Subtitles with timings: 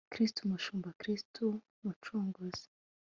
[0.13, 1.43] kristu mushumba, kristu
[1.83, 2.65] mucunguzi